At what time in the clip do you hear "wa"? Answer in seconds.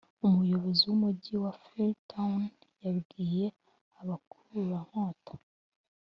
1.43-1.51